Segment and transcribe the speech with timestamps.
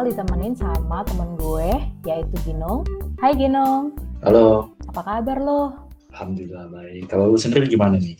[0.00, 1.76] bakal ditemenin sama temen gue,
[2.08, 2.88] yaitu Ginong.
[3.20, 3.92] Hai Ginong.
[4.24, 4.72] Halo.
[4.88, 5.76] Apa kabar lo?
[6.16, 7.04] Alhamdulillah baik.
[7.04, 8.16] Kalau lu sendiri gimana nih?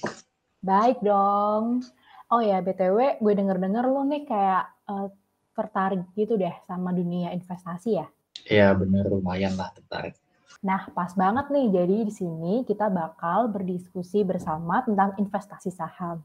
[0.60, 1.80] Baik dong.
[2.28, 5.08] Oh ya, BTW gue denger-denger lo nih kayak uh,
[5.56, 8.04] tertarik gitu deh sama dunia investasi ya?
[8.44, 10.20] Iya bener, lumayan lah tertarik.
[10.60, 11.80] Nah, pas banget nih.
[11.80, 16.20] Jadi di sini kita bakal berdiskusi bersama tentang investasi saham.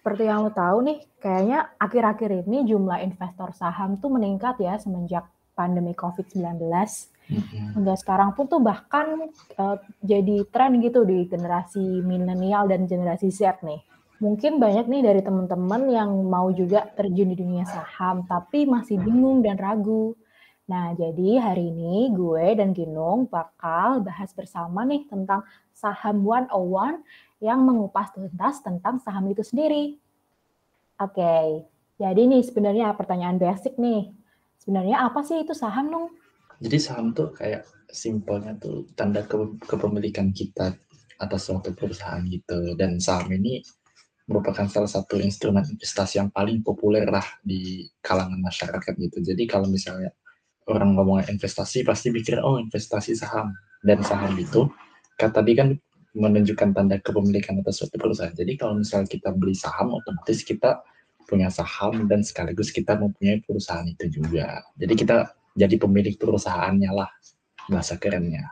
[0.00, 5.28] Seperti yang lo tahu nih, kayaknya akhir-akhir ini jumlah investor saham tuh meningkat ya semenjak
[5.52, 6.56] pandemi COVID-19.
[6.56, 7.76] Mm-hmm.
[7.76, 9.28] Hingga sekarang pun tuh bahkan
[9.60, 13.84] uh, jadi tren gitu di generasi milenial dan generasi Z nih.
[14.24, 19.44] Mungkin banyak nih dari teman-teman yang mau juga terjun di dunia saham, tapi masih bingung
[19.44, 20.16] dan ragu.
[20.64, 25.44] Nah, jadi hari ini gue dan Ginung bakal bahas bersama nih tentang
[25.76, 26.56] saham 101
[27.40, 29.96] yang mengupas tuntas tentang saham itu sendiri.
[31.00, 31.64] Oke,
[31.96, 34.12] jadi nih sebenarnya pertanyaan basic nih.
[34.60, 36.08] Sebenarnya apa sih itu saham, Nung?
[36.60, 40.76] Jadi saham tuh kayak simpelnya tuh tanda ke kepemilikan kita
[41.16, 42.76] atas suatu perusahaan gitu.
[42.76, 43.64] Dan saham ini
[44.28, 49.18] merupakan salah satu instrumen investasi yang paling populer lah di kalangan masyarakat gitu.
[49.32, 50.12] Jadi kalau misalnya
[50.70, 53.50] orang ngomong investasi pasti pikir oh investasi saham
[53.82, 54.70] dan saham itu
[55.18, 55.68] kata tadi kan
[56.14, 58.34] menunjukkan tanda kepemilikan atas suatu perusahaan.
[58.34, 60.82] Jadi kalau misalnya kita beli saham, otomatis kita
[61.30, 64.66] punya saham dan sekaligus kita mempunyai perusahaan itu juga.
[64.74, 67.10] Jadi kita jadi pemilik perusahaannya lah,
[67.70, 68.50] bahasa kerennya.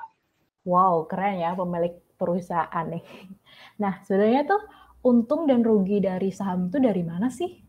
[0.63, 3.05] Wow, keren ya pemilik perusahaan nih.
[3.79, 4.59] Nah, sebenarnya tuh
[5.07, 7.63] untung dan rugi dari saham itu dari mana sih?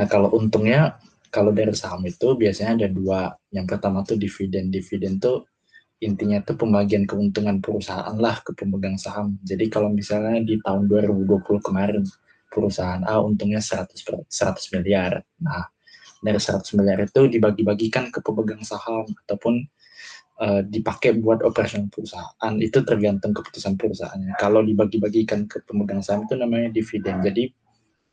[0.00, 0.96] Nah, kalau untungnya,
[1.28, 3.36] kalau dari saham itu biasanya ada dua.
[3.52, 4.72] Yang pertama tuh dividen.
[4.72, 5.44] Dividen tuh
[5.98, 9.34] intinya itu pembagian keuntungan perusahaan lah ke pemegang saham.
[9.42, 12.06] Jadi kalau misalnya di tahun 2020 kemarin
[12.46, 13.98] perusahaan A untungnya 100,
[14.30, 15.18] 100 miliar.
[15.42, 15.66] Nah,
[16.22, 19.66] dari 100 miliar itu dibagi-bagikan ke pemegang saham ataupun
[20.38, 22.54] uh, dipakai buat operasional perusahaan.
[22.62, 24.38] Itu tergantung keputusan perusahaannya.
[24.38, 27.26] Kalau dibagi-bagikan ke pemegang saham itu namanya dividen.
[27.26, 27.50] Jadi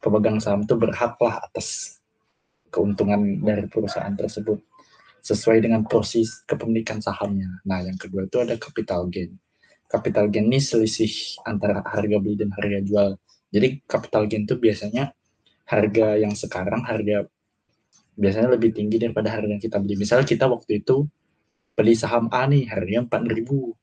[0.01, 2.01] pemegang saham itu berhak lah atas
[2.73, 4.57] keuntungan dari perusahaan tersebut
[5.25, 7.49] sesuai dengan proses kepemilikan sahamnya.
[7.65, 9.33] Nah, yang kedua itu ada capital gain.
[9.89, 13.09] Capital gain ini selisih antara harga beli dan harga jual.
[13.49, 15.09] Jadi capital gain itu biasanya
[15.65, 17.25] harga yang sekarang harga
[18.15, 19.97] biasanya lebih tinggi daripada harga yang kita beli.
[19.97, 21.09] Misalnya kita waktu itu
[21.73, 23.73] beli saham A nih harganya 4000.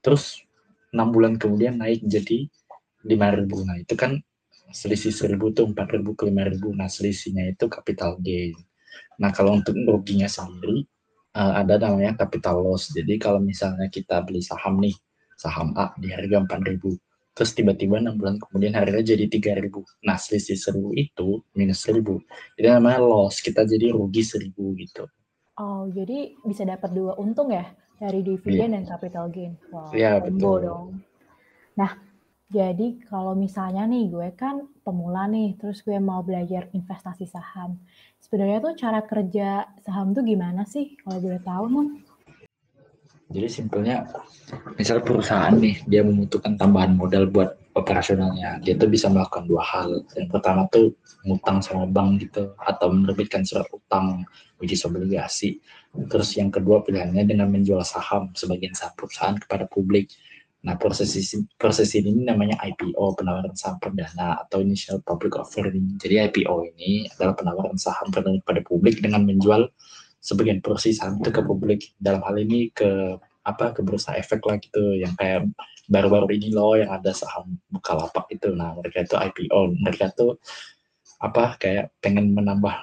[0.00, 0.46] Terus
[0.94, 2.46] 6 bulan kemudian naik jadi
[3.02, 3.66] 5000.
[3.66, 4.22] Nah, itu kan
[4.70, 6.70] selisih 1000 tuh 4000 ke 5000.
[6.78, 8.54] Nah, selisihnya itu capital gain.
[9.20, 10.84] Nah, kalau untuk ruginya sendiri
[11.36, 12.90] uh, ada namanya capital loss.
[12.92, 14.96] Jadi kalau misalnya kita beli saham nih,
[15.36, 19.68] saham A di harga 4.000, terus tiba-tiba 6 bulan kemudian harganya jadi 3.000.
[20.08, 22.00] Nah, selisih 1.000 itu minus 1.000.
[22.56, 25.04] Itu namanya loss, kita jadi rugi 1.000 gitu.
[25.56, 27.64] Oh, jadi bisa dapat dua untung ya
[27.96, 28.72] dari dividen yeah.
[28.76, 29.56] dan capital gain.
[29.72, 30.60] Wow, yeah, betul.
[30.60, 30.88] dong.
[31.80, 31.96] Nah,
[32.46, 37.82] jadi kalau misalnya nih gue kan pemula nih, terus gue mau belajar investasi saham.
[38.22, 41.88] Sebenarnya tuh cara kerja saham tuh gimana sih kalau boleh tahu, Mon?
[43.26, 44.06] Jadi simpelnya,
[44.78, 48.62] misal perusahaan nih, dia membutuhkan tambahan modal buat operasionalnya.
[48.62, 50.06] Dia tuh bisa melakukan dua hal.
[50.14, 50.94] Yang pertama tuh
[51.26, 54.22] ngutang sama bank gitu, atau menerbitkan surat utang,
[54.62, 55.58] is obligasi.
[56.06, 60.06] Terus yang kedua pilihannya dengan menjual saham, sebagian saham perusahaan kepada publik.
[60.64, 65.94] Nah, proses ini, proses ini namanya IPO, penawaran saham perdana atau initial public offering.
[66.00, 69.68] Jadi IPO ini adalah penawaran saham perdana kepada publik dengan menjual
[70.18, 71.94] sebagian porsi saham itu ke publik.
[72.00, 75.46] Dalam hal ini ke apa ke bursa efek lah gitu yang kayak
[75.86, 78.50] baru-baru ini loh yang ada saham Bukalapak itu.
[78.50, 79.60] Nah, mereka itu IPO.
[79.86, 80.40] Mereka tuh
[81.22, 82.74] apa kayak pengen menambah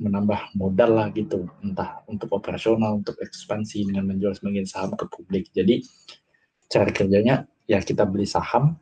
[0.00, 5.52] menambah modal lah gitu entah untuk operasional untuk ekspansi dengan menjual sebagian saham ke publik
[5.52, 5.84] jadi
[6.72, 8.80] cara kerjanya ya kita beli saham,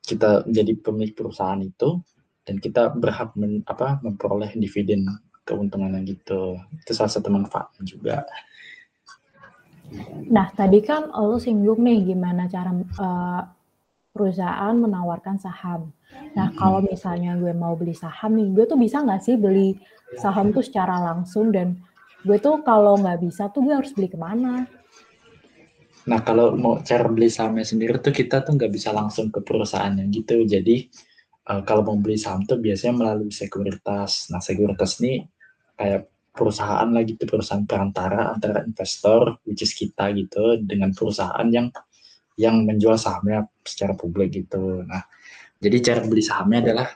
[0.00, 2.00] kita jadi pemilik perusahaan itu
[2.48, 5.04] dan kita berhak men, apa memperoleh dividen
[5.44, 6.56] keuntungannya gitu.
[6.80, 8.16] Itu salah satu manfaatnya juga.
[10.26, 13.42] Nah, tadi kan lo singgung nih gimana cara uh,
[14.10, 15.94] perusahaan menawarkan saham.
[16.34, 19.78] Nah, kalau misalnya gue mau beli saham nih, gue tuh bisa nggak sih beli
[20.18, 21.78] saham tuh secara langsung dan
[22.26, 24.66] gue tuh kalau nggak bisa tuh gue harus beli ke mana?
[26.06, 30.06] Nah kalau mau cara beli sahamnya sendiri tuh kita tuh nggak bisa langsung ke perusahaannya
[30.14, 30.46] gitu.
[30.46, 30.86] Jadi
[31.50, 34.30] uh, kalau mau beli saham tuh biasanya melalui sekuritas.
[34.30, 35.26] Nah sekuritas ini
[35.74, 41.72] kayak perusahaan lagi tuh perusahaan perantara antara investor which is kita gitu dengan perusahaan yang
[42.36, 44.86] yang menjual sahamnya secara publik gitu.
[44.86, 45.02] Nah
[45.58, 46.88] jadi cara beli sahamnya adalah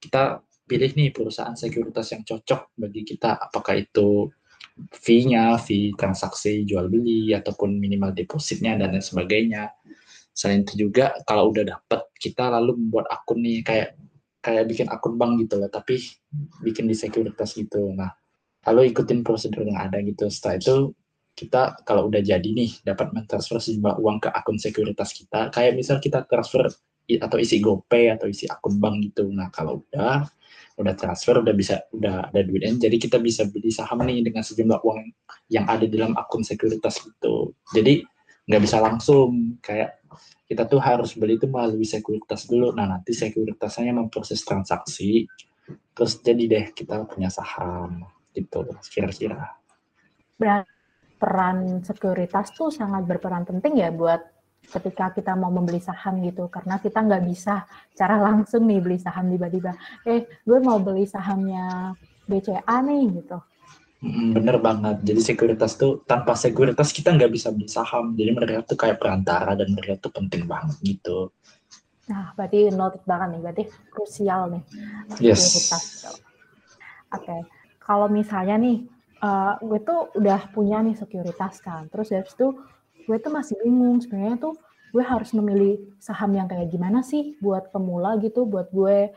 [0.00, 4.32] kita pilih nih perusahaan sekuritas yang cocok bagi kita apakah itu
[4.90, 9.70] fee-nya, fee transaksi jual beli ataupun minimal depositnya dan lain sebagainya.
[10.34, 13.94] Selain itu juga kalau udah dapet kita lalu membuat akun nih kayak
[14.42, 16.02] kayak bikin akun bank gitu loh, tapi
[16.60, 17.94] bikin di sekuritas gitu.
[17.94, 18.12] Nah,
[18.68, 20.26] lalu ikutin prosedur yang ada gitu.
[20.28, 20.76] Setelah itu
[21.34, 26.02] kita kalau udah jadi nih dapat mentransfer sejumlah uang ke akun sekuritas kita, kayak misal
[26.02, 26.66] kita transfer
[27.04, 29.30] atau isi GoPay atau isi akun bank gitu.
[29.30, 30.26] Nah, kalau udah
[30.74, 34.82] udah transfer udah bisa udah ada duitnya jadi kita bisa beli saham nih dengan sejumlah
[34.82, 35.06] uang
[35.52, 37.52] yang ada dalam akun sekuritas gitu.
[37.74, 38.04] Jadi
[38.48, 39.60] nggak bisa langsung.
[39.60, 40.00] Kayak
[40.48, 42.72] kita tuh harus beli itu melalui sekuritas dulu.
[42.72, 45.28] Nah nanti sekuritasnya memproses transaksi
[45.96, 48.04] terus jadi deh kita punya saham
[48.36, 49.56] gitu kira-kira.
[51.14, 54.20] Peran sekuritas tuh sangat berperan penting ya buat
[54.70, 59.30] ketika kita mau membeli saham gitu karena kita nggak bisa cara langsung nih beli saham
[59.30, 59.76] tiba-tiba
[60.08, 61.94] eh gue mau beli sahamnya
[62.24, 63.38] BCA nih gitu
[64.04, 68.76] bener banget jadi sekuritas tuh tanpa sekuritas kita nggak bisa beli saham jadi mereka tuh
[68.76, 71.32] kayak perantara dan mereka tuh penting banget gitu
[72.04, 74.62] nah berarti noted banget nih berarti krusial nih
[75.24, 75.40] yes.
[75.40, 76.10] sekuritas gitu.
[76.12, 77.40] oke okay.
[77.80, 78.84] kalau misalnya nih
[79.24, 82.52] uh, gue tuh udah punya nih sekuritas kan terus dari itu
[83.04, 84.54] gue tuh masih bingung sebenarnya tuh
[84.94, 89.10] gue harus memilih saham yang kayak gimana sih buat pemula gitu buat gue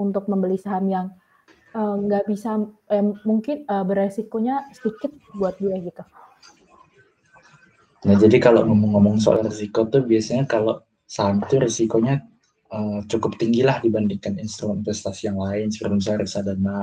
[0.00, 1.06] untuk membeli saham yang
[1.76, 2.56] eh, nggak uh, bisa
[2.88, 6.02] eh, mungkin uh, beresikonya sedikit buat gue gitu.
[8.02, 12.24] Nah jadi kalau ngomong-ngomong soal risiko tuh biasanya kalau saham itu risikonya
[12.72, 16.78] uh, cukup tinggi lah dibandingkan instrumen investasi yang lain seperti misalnya reksadana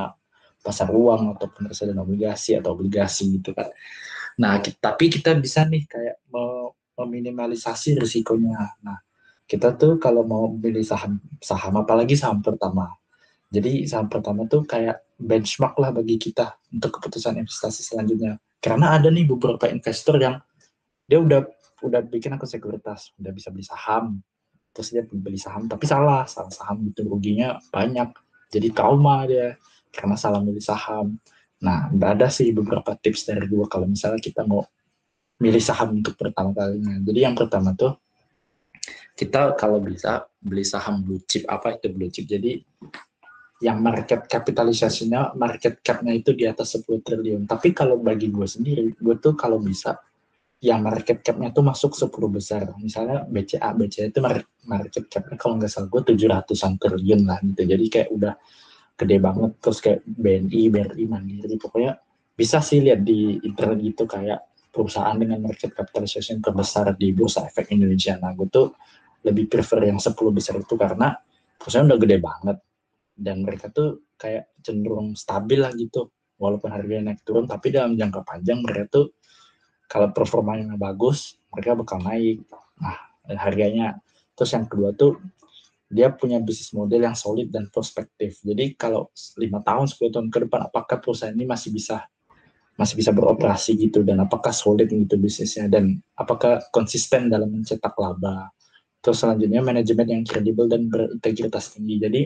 [0.61, 3.67] pasar uang ataupun reksadana obligasi atau obligasi gitu kan.
[4.39, 6.23] Nah, tapi kita bisa nih kayak
[6.95, 8.79] meminimalisasi risikonya.
[8.83, 8.99] Nah,
[9.43, 12.87] kita tuh kalau mau beli saham saham apalagi saham pertama.
[13.49, 18.37] Jadi saham pertama tuh kayak benchmark lah bagi kita untuk keputusan investasi selanjutnya.
[18.61, 20.37] Karena ada nih beberapa investor yang
[21.09, 21.41] dia udah
[21.81, 24.21] udah bikin aku sekuritas, udah bisa beli saham,
[24.75, 28.13] terus dia beli saham tapi salah, salah saham itu ruginya banyak.
[28.53, 29.57] Jadi trauma dia
[29.89, 31.17] karena salah beli saham.
[31.59, 34.63] Nah, ada sih beberapa tips dari gue kalau misalnya kita mau
[35.39, 36.99] milih saham untuk pertama kalinya.
[37.03, 37.95] Jadi yang pertama tuh
[39.15, 42.27] kita kalau bisa beli saham blue chip apa itu blue chip.
[42.27, 42.59] Jadi
[43.59, 47.43] yang market kapitalisasinya, market capnya itu di atas 10 triliun.
[47.43, 49.99] Tapi kalau bagi gue sendiri, gue tuh kalau bisa
[50.63, 52.71] yang market capnya tuh masuk 10 besar.
[52.79, 54.19] Misalnya BCA, BCA itu
[54.63, 57.61] market capnya kalau nggak salah gue 700-an triliun lah gitu.
[57.67, 58.33] Jadi kayak udah
[58.99, 61.95] gede banget terus kayak BNI, BRI, Mandiri pokoknya
[62.35, 67.73] bisa sih lihat di internet gitu kayak perusahaan dengan market capitalization terbesar di bursa efek
[67.73, 68.15] Indonesia.
[68.19, 68.75] Nah, gue tuh
[69.25, 71.15] lebih prefer yang 10 besar itu karena
[71.59, 72.57] perusahaan udah gede banget
[73.19, 76.11] dan mereka tuh kayak cenderung stabil lah gitu.
[76.39, 79.05] Walaupun harganya naik turun, tapi dalam jangka panjang mereka tuh
[79.91, 82.47] kalau performanya bagus, mereka bakal naik.
[82.79, 82.95] Nah,
[83.35, 83.99] harganya.
[84.39, 85.19] Terus yang kedua tuh
[85.89, 88.37] dia punya bisnis model yang solid dan prospektif.
[88.45, 89.09] Jadi kalau
[89.41, 92.05] lima tahun, 10 tahun ke depan, apakah perusahaan ini masih bisa
[92.79, 98.53] masih bisa beroperasi gitu dan apakah solid gitu bisnisnya dan apakah konsisten dalam mencetak laba.
[99.03, 101.99] Terus selanjutnya manajemen yang kredibel dan berintegritas tinggi.
[101.99, 102.21] Jadi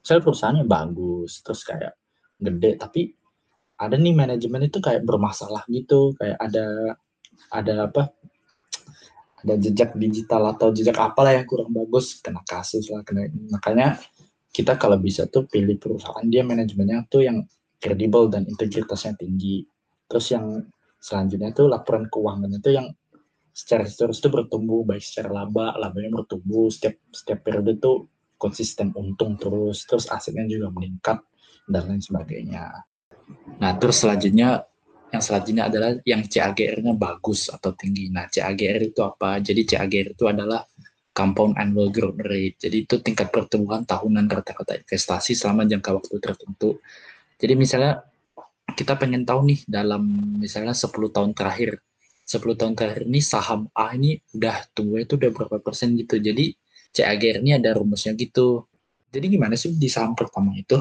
[0.00, 1.92] saya perusahaannya bagus, terus kayak
[2.40, 3.12] gede, tapi
[3.76, 6.96] ada nih manajemen itu kayak bermasalah gitu, kayak ada
[7.52, 8.08] ada apa
[9.44, 13.98] ada jejak digital atau jejak apalah yang kurang bagus kena kasus lah kena makanya
[14.52, 17.44] kita kalau bisa tuh pilih perusahaan dia manajemennya tuh yang
[17.78, 19.64] kredibel dan integritasnya tinggi.
[20.10, 20.46] Terus yang
[20.98, 22.90] selanjutnya tuh laporan keuangan itu yang
[23.54, 26.68] secara historis itu bertumbuh baik secara laba labanya bertumbuh.
[26.74, 29.86] Setiap setiap periode tuh konsisten untung terus.
[29.86, 31.22] Terus asetnya juga meningkat
[31.70, 32.66] dan lain sebagainya.
[33.60, 34.64] Nah terus selanjutnya
[35.08, 38.12] yang selanjutnya adalah yang CAGR-nya bagus atau tinggi.
[38.12, 39.40] Nah, CAGR itu apa?
[39.40, 40.60] Jadi CAGR itu adalah
[41.16, 42.60] compound annual growth rate.
[42.60, 46.78] Jadi itu tingkat pertumbuhan tahunan rata-rata investasi selama jangka waktu tertentu.
[47.40, 48.04] Jadi misalnya
[48.76, 50.06] kita pengen tahu nih dalam
[50.38, 51.80] misalnya 10 tahun terakhir,
[52.28, 56.20] 10 tahun terakhir ini saham A ini udah tumbuh itu udah berapa persen gitu.
[56.22, 56.54] Jadi
[56.94, 58.68] CAGR ini ada rumusnya gitu.
[59.08, 60.78] Jadi gimana sih di saham pertama itu?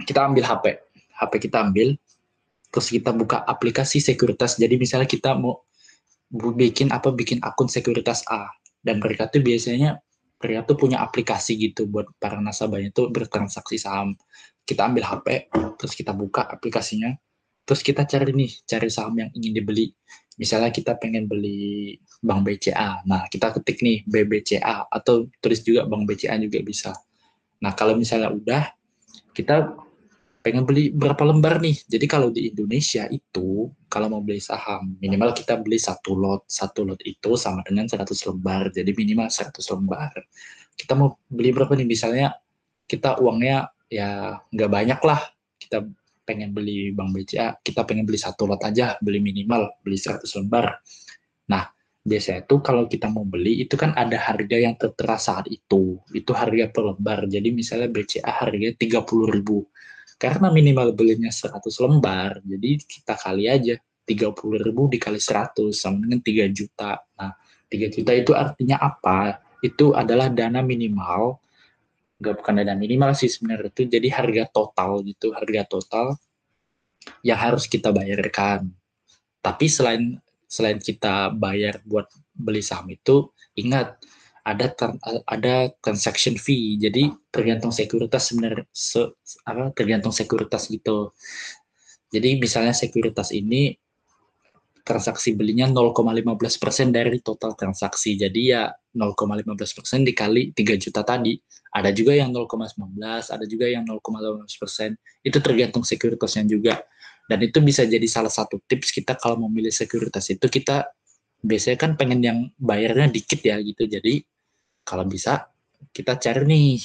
[0.00, 0.64] Kita ambil HP.
[1.16, 1.96] HP kita ambil,
[2.76, 4.60] terus kita buka aplikasi sekuritas.
[4.60, 5.64] Jadi misalnya kita mau
[6.28, 8.52] bikin apa bikin akun sekuritas A.
[8.84, 9.96] Dan mereka tuh biasanya
[10.36, 14.12] mereka tuh punya aplikasi gitu buat para nasabahnya tuh bertransaksi saham.
[14.60, 15.48] Kita ambil HP
[15.80, 17.16] terus kita buka aplikasinya.
[17.64, 19.88] Terus kita cari nih cari saham yang ingin dibeli.
[20.36, 26.04] Misalnya kita pengen beli bank BCA nah kita ketik nih BBCA atau tulis juga bank
[26.04, 26.92] BCA juga bisa.
[27.64, 28.68] Nah kalau misalnya udah
[29.32, 29.72] kita
[30.46, 31.74] pengen beli berapa lembar nih.
[31.90, 36.46] Jadi kalau di Indonesia itu kalau mau beli saham minimal kita beli satu lot.
[36.46, 38.70] Satu lot itu sama dengan 100 lembar.
[38.70, 40.14] Jadi minimal 100 lembar.
[40.78, 41.82] Kita mau beli berapa nih?
[41.90, 42.30] Misalnya
[42.86, 45.18] kita uangnya ya nggak banyak lah.
[45.58, 45.82] Kita
[46.22, 50.78] pengen beli Bank BCA, kita pengen beli satu lot aja, beli minimal, beli 100 lembar.
[51.50, 51.66] Nah,
[52.06, 55.98] biasanya itu kalau kita mau beli itu kan ada harga yang tertera saat itu.
[56.14, 57.26] Itu harga per lembar.
[57.26, 59.66] Jadi misalnya BCA harganya 30 ribu
[60.16, 63.76] karena minimal belinya 100 lembar, jadi kita kali aja
[64.08, 66.96] 30 ribu dikali 100 sama dengan 3 juta.
[67.20, 67.36] Nah,
[67.68, 69.44] 3 juta itu artinya apa?
[69.60, 71.36] Itu adalah dana minimal,
[72.16, 76.06] nggak bukan dana minimal sih sebenarnya itu, jadi harga total gitu, harga total
[77.20, 78.72] yang harus kita bayarkan.
[79.44, 83.98] Tapi selain selain kita bayar buat beli saham itu, ingat
[84.46, 84.70] ada
[85.26, 86.78] ada transaction fee.
[86.78, 89.02] Jadi tergantung sekuritas sebenarnya se,
[89.42, 91.10] apa tergantung sekuritas gitu.
[92.14, 93.74] Jadi misalnya sekuritas ini
[94.86, 98.14] transaksi belinya 0,15% dari total transaksi.
[98.14, 101.34] Jadi ya 0,15% dikali 3 juta tadi.
[101.74, 103.02] Ada juga yang 0,19,
[103.34, 105.26] ada juga yang 0,15%.
[105.26, 106.78] Itu tergantung sekuritasnya juga.
[107.26, 110.86] Dan itu bisa jadi salah satu tips kita kalau memilih sekuritas itu kita
[111.42, 113.90] biasanya kan pengen yang bayarnya dikit ya gitu.
[113.90, 114.22] Jadi
[114.86, 115.50] kalau bisa
[115.90, 116.78] kita cari nih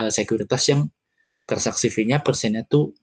[0.00, 0.88] uh, sekuritas yang
[1.44, 2.96] transaksi fee-nya persennya tuh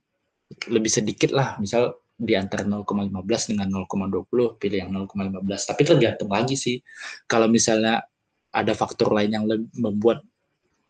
[0.74, 5.70] lebih sedikit lah, misal di antara 0,15 dengan 0,20 pilih yang 0,15.
[5.70, 6.82] Tapi tergantung lagi sih.
[7.30, 8.02] Kalau misalnya
[8.50, 10.26] ada faktor lain yang lebih membuat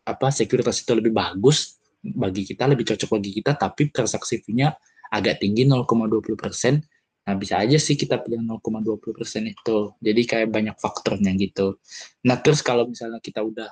[0.08, 4.72] apa sekuritas itu lebih bagus bagi kita, lebih cocok bagi kita, tapi transaksi fee-nya
[5.12, 6.80] agak tinggi 0,20 persen,
[7.30, 9.94] Nah, bisa aja sih kita pilih 0,20% itu.
[10.02, 11.78] Jadi kayak banyak faktornya gitu.
[12.26, 13.70] Nah, terus kalau misalnya kita udah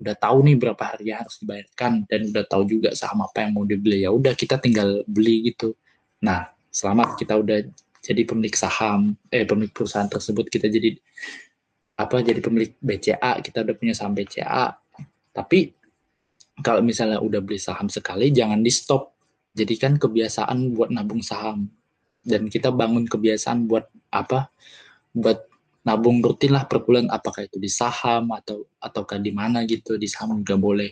[0.00, 3.52] udah tahu nih berapa hari yang harus dibayarkan dan udah tahu juga saham apa yang
[3.52, 5.76] mau dibeli ya udah kita tinggal beli gitu.
[6.24, 7.60] Nah, selamat kita udah
[8.00, 10.96] jadi pemilik saham eh pemilik perusahaan tersebut kita jadi
[12.00, 14.72] apa jadi pemilik BCA, kita udah punya saham BCA.
[15.36, 15.76] Tapi
[16.64, 19.12] kalau misalnya udah beli saham sekali jangan di stop.
[19.52, 21.68] Jadikan kebiasaan buat nabung saham
[22.22, 24.50] dan kita bangun kebiasaan buat apa?
[25.12, 25.46] Buat
[25.82, 27.10] nabung rutin lah per bulan.
[27.10, 30.90] Apakah itu di saham atau ataukah di mana gitu di saham nggak boleh.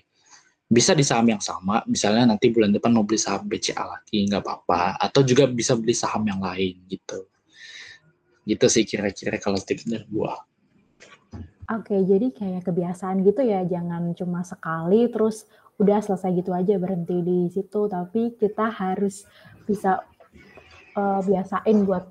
[0.71, 4.43] Bisa di saham yang sama misalnya nanti bulan depan mau beli saham BCA lagi nggak
[4.43, 4.99] apa-apa.
[4.99, 7.27] Atau juga bisa beli saham yang lain gitu.
[8.47, 10.35] Gitu sih kira-kira kalau tips dari gua.
[11.71, 15.47] Oke, jadi kayak kebiasaan gitu ya, jangan cuma sekali terus
[15.79, 19.23] udah selesai gitu aja berhenti di situ, tapi kita harus
[19.71, 20.03] bisa
[20.97, 22.05] uh, biasain buat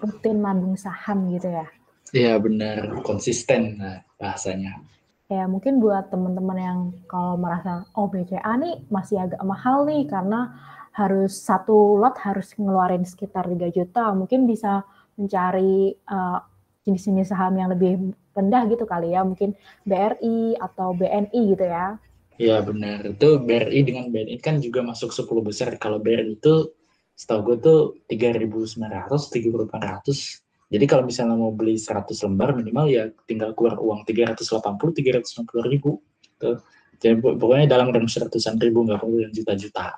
[0.00, 1.66] rutin nabung saham gitu ya.
[2.14, 4.78] Iya benar, konsisten nah, bahasanya.
[5.26, 6.78] Ya mungkin buat teman-teman yang
[7.10, 10.54] kalau merasa oh BCA nih masih agak mahal nih karena
[10.94, 14.86] harus satu lot harus ngeluarin sekitar 3 juta, mungkin bisa
[15.18, 16.40] mencari uh,
[16.86, 19.52] jenis-jenis saham yang lebih rendah gitu kali ya, mungkin
[19.84, 21.98] BRI atau BNI gitu ya.
[22.36, 25.74] Iya benar, itu BRI dengan BNI kan juga masuk 10 besar.
[25.76, 26.70] Kalau BRI itu
[27.16, 27.80] setahu gue tuh
[28.12, 28.76] 3.900,
[29.08, 30.44] 3.800.
[30.66, 35.98] Jadi kalau misalnya mau beli 100 lembar minimal ya tinggal keluar uang 380, 390 ribu.
[36.36, 36.60] Tuh.
[37.00, 39.96] Jadi pokoknya dalam range seratusan ribu, nggak perlu yang juta-juta.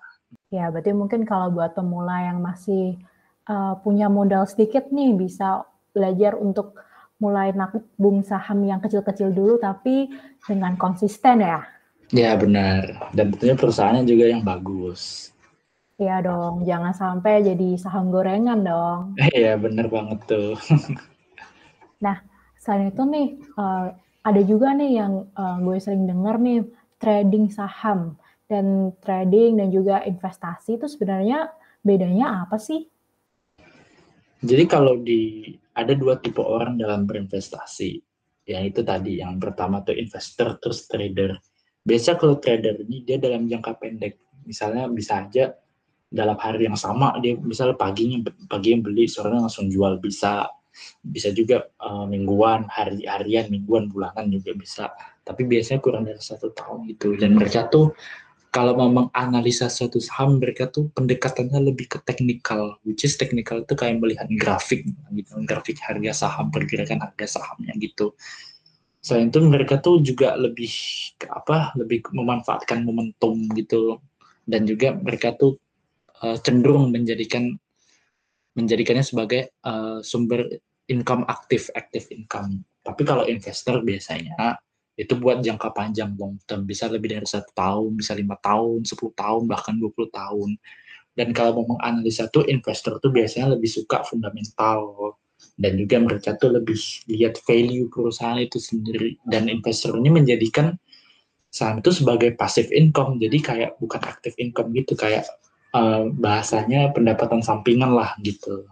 [0.51, 2.99] Ya, berarti mungkin kalau buat pemula yang masih
[3.47, 5.63] uh, punya modal sedikit nih, bisa
[5.95, 6.79] belajar untuk
[7.19, 10.11] mulai nabung saham yang kecil-kecil dulu, tapi
[10.47, 11.67] dengan konsisten ya.
[12.11, 13.11] Ya, benar.
[13.13, 15.33] Dan tentunya perusahaannya juga yang bagus.
[15.99, 19.19] Iya dong, jangan sampai jadi saham gorengan dong.
[19.35, 20.55] Iya, bener banget tuh.
[22.05, 22.23] nah,
[22.55, 23.29] selain itu nih,
[23.59, 23.91] uh,
[24.23, 26.63] ada juga nih yang uh, gue sering dengar nih,
[27.03, 28.15] trading saham.
[28.47, 31.51] Dan trading dan juga investasi itu sebenarnya
[31.83, 32.87] bedanya apa sih?
[34.39, 37.99] Jadi kalau di ada dua tipe orang dalam berinvestasi.
[38.47, 41.37] Yang itu tadi, yang pertama tuh investor, terus trader.
[41.83, 44.17] Biasa kalau trader ini dia dalam jangka pendek.
[44.47, 45.53] Misalnya bisa aja
[46.09, 50.49] dalam hari yang sama dia misalnya paginya paginya beli sorenya langsung jual bisa
[51.03, 54.85] bisa juga uh, mingguan hari harian mingguan bulanan juga bisa.
[55.27, 57.19] Tapi biasanya kurang dari satu tahun gitu.
[57.19, 57.93] Dan mereka tuh
[58.49, 63.75] kalau mau menganalisa suatu saham mereka tuh pendekatannya lebih ke teknikal which is teknikal itu
[63.77, 65.31] kayak melihat grafik gitu.
[65.45, 68.17] Grafik harga saham pergerakan harga sahamnya gitu.
[69.05, 70.73] Selain itu mereka tuh juga lebih
[71.29, 74.01] apa lebih memanfaatkan momentum gitu.
[74.49, 75.61] Dan juga mereka tuh
[76.23, 77.55] uh, cenderung menjadikan
[78.59, 80.47] menjadikannya sebagai uh, sumber
[80.91, 82.65] income aktif, active income.
[82.83, 84.59] Tapi kalau investor biasanya
[84.99, 88.99] itu buat jangka panjang long term, bisa lebih dari satu tahun, bisa lima tahun, 10
[89.15, 90.51] tahun, bahkan 20 tahun.
[91.15, 95.15] Dan kalau mau menganalisa tuh investor tuh biasanya lebih suka fundamental
[95.59, 96.79] dan juga mereka tuh lebih
[97.11, 100.75] lihat value perusahaan itu sendiri dan investor ini menjadikan
[101.51, 105.27] saham itu sebagai passive income jadi kayak bukan active income gitu kayak
[105.75, 108.65] uh, bahasanya pendapatan sampingan lah gitu.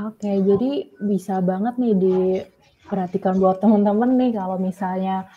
[0.00, 5.28] Oke, jadi bisa banget nih diperhatikan buat teman-teman nih kalau misalnya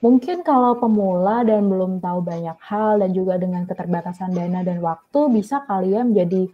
[0.00, 5.28] Mungkin kalau pemula dan belum tahu banyak hal dan juga dengan keterbatasan dana dan waktu,
[5.28, 6.48] bisa kalian jadi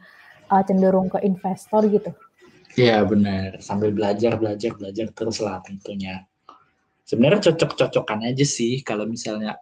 [0.51, 2.11] uh, cenderung ke investor gitu.
[2.75, 6.27] Iya benar, sambil belajar, belajar, belajar terus lah tentunya.
[7.07, 9.55] Sebenarnya cocok-cocokan aja sih kalau misalnya,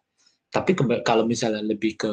[0.48, 0.72] tapi
[1.04, 2.10] kalau misalnya lebih ke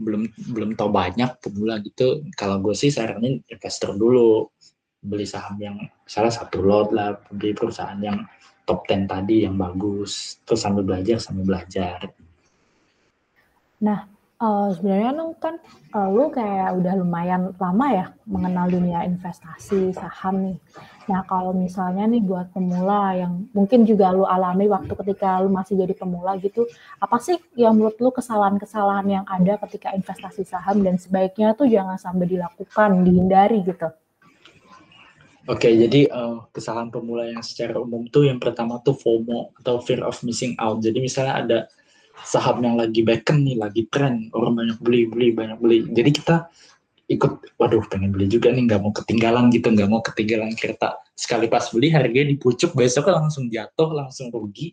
[0.00, 0.22] belum
[0.56, 4.48] belum tahu banyak pemula gitu, kalau gue sih saranin investor dulu,
[5.04, 5.76] beli saham yang
[6.08, 8.24] salah satu lot lah, beli perusahaan yang
[8.64, 12.08] top 10 tadi yang bagus terus sambil belajar sambil belajar.
[13.82, 14.06] Nah
[14.40, 15.60] uh, sebenarnya kan
[15.92, 20.58] uh, lu kayak udah lumayan lama ya mengenal dunia investasi saham nih
[21.06, 25.76] nah kalau misalnya nih buat pemula yang mungkin juga lu alami waktu ketika lu masih
[25.76, 26.64] jadi pemula gitu
[26.98, 32.00] apa sih yang menurut lu kesalahan-kesalahan yang ada ketika investasi saham dan sebaiknya tuh jangan
[32.00, 33.92] sampai dilakukan dihindari gitu
[35.48, 39.82] Oke, okay, jadi uh, kesalahan pemula yang secara umum tuh yang pertama tuh FOMO atau
[39.82, 40.78] fear of missing out.
[40.78, 41.58] Jadi misalnya ada
[42.24, 45.78] saham yang lagi beken nih, lagi tren, orang banyak beli, beli, banyak beli.
[45.90, 46.36] Jadi kita
[47.10, 51.00] ikut, waduh pengen beli juga nih, nggak mau ketinggalan gitu, nggak mau ketinggalan kereta.
[51.12, 54.72] Sekali pas beli harganya dipucuk, besoknya langsung jatuh, langsung rugi,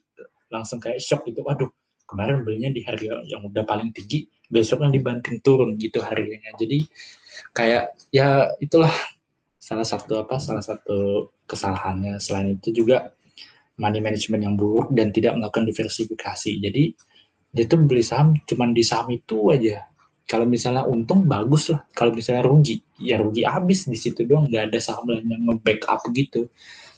[0.54, 1.42] langsung kayak shock gitu.
[1.42, 1.70] Waduh,
[2.06, 6.54] kemarin belinya di harga yang udah paling tinggi, besoknya dibanting turun gitu harganya.
[6.56, 6.86] Jadi
[7.51, 8.92] kayak ya itulah
[9.58, 13.12] salah satu apa salah satu kesalahannya selain itu juga
[13.77, 16.84] money management yang buruk dan tidak melakukan diversifikasi jadi
[17.51, 19.88] dia tuh beli saham cuma di saham itu aja.
[20.27, 21.88] Kalau misalnya untung bagus lah.
[21.95, 23.88] Kalau misalnya rugi ya rugi habis.
[23.88, 26.51] Di situ doang nggak ada saham lain yang nge-backup gitu.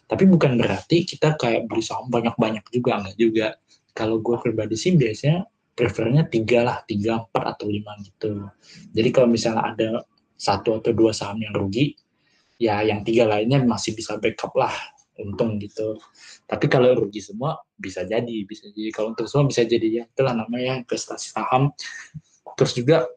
[0.09, 3.47] Tapi bukan berarti kita kayak beli saham banyak-banyak juga nggak juga.
[3.93, 5.45] Kalau gue pribadi sih biasanya
[5.77, 8.49] prefernya tiga lah tiga empat atau lima gitu.
[8.91, 9.89] Jadi kalau misalnya ada
[10.39, 11.93] satu atau dua saham yang rugi
[12.59, 14.71] ya yang tiga lainnya masih bisa backup lah
[15.19, 15.99] untung gitu.
[16.47, 18.89] Tapi kalau rugi semua bisa jadi bisa jadi.
[18.95, 20.03] Kalau untuk semua bisa jadi ya.
[20.07, 21.75] Itulah namanya investasi saham.
[22.55, 23.07] Terus juga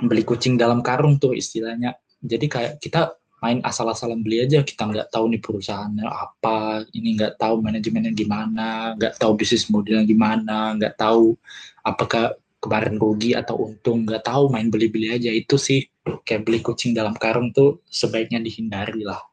[0.00, 1.94] beli kucing dalam karung tuh istilahnya.
[2.20, 4.60] Jadi kayak kita main asal-asalan beli aja.
[4.66, 10.04] Kita nggak tahu nih perusahaannya apa ini nggak tahu manajemennya gimana nggak tahu bisnis modelnya
[10.04, 11.38] gimana nggak tahu
[11.86, 14.04] apakah kemarin rugi atau untung.
[14.04, 15.32] Nggak tahu main beli-beli aja.
[15.32, 19.29] Itu sih kayak beli kucing dalam karung tuh sebaiknya dihindari lah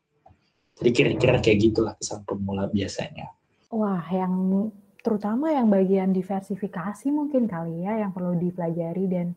[0.78, 3.34] jadi kira-kira kayak gitulah kesan pemula biasanya.
[3.74, 4.70] Wah yang
[5.02, 9.06] terutama yang bagian diversifikasi mungkin kali ya yang perlu dipelajari.
[9.10, 9.28] Dan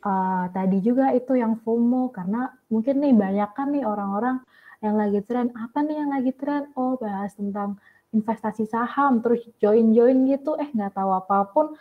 [0.00, 4.40] uh, tadi juga itu yang FOMO karena mungkin nih banyak kan nih orang-orang
[4.78, 6.72] yang lagi tren apa nih yang lagi tren?
[6.72, 7.76] Oh bahas tentang
[8.16, 10.56] investasi saham terus join-join gitu.
[10.56, 11.76] Eh nggak tahu apa pun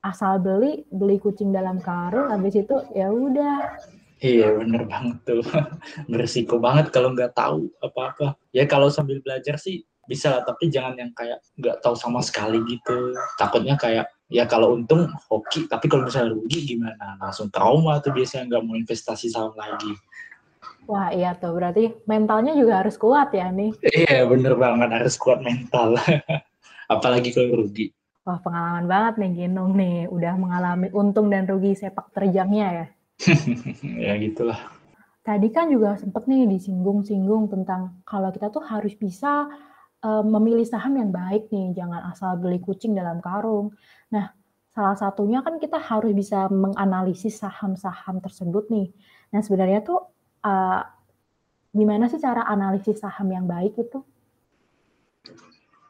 [0.00, 3.76] asal beli beli kucing dalam karung habis itu ya udah
[4.18, 5.42] Iya bener banget tuh.
[6.10, 8.34] Berisiko banget kalau nggak tahu apa-apa.
[8.50, 12.58] Ya kalau sambil belajar sih bisa lah tapi jangan yang kayak nggak tahu sama sekali
[12.66, 13.14] gitu.
[13.38, 17.14] Takutnya kayak ya kalau untung hoki tapi kalau misalnya rugi gimana?
[17.22, 19.94] Langsung trauma tuh biasanya nggak mau investasi saham lagi.
[20.90, 21.54] Wah iya tuh.
[21.54, 23.70] Berarti mentalnya juga harus kuat ya nih.
[23.86, 24.88] Iya bener banget.
[24.90, 25.94] Harus kuat mental.
[26.94, 27.94] Apalagi kalau rugi.
[28.28, 32.86] Wah, pengalaman banget nih Ginung nih, udah mengalami untung dan rugi sepak terjangnya ya.
[34.06, 34.58] ya gitulah.
[35.26, 39.50] Tadi kan juga sempet nih disinggung-singgung tentang kalau kita tuh harus bisa
[40.00, 43.74] uh, memilih saham yang baik nih, jangan asal beli kucing dalam karung.
[44.08, 44.32] Nah,
[44.72, 48.88] salah satunya kan kita harus bisa menganalisis saham-saham tersebut nih.
[49.34, 50.00] Nah, sebenarnya tuh
[50.46, 50.80] uh,
[51.76, 54.00] gimana sih cara analisis saham yang baik itu?